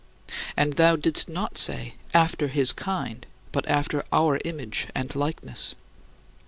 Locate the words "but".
3.51-3.67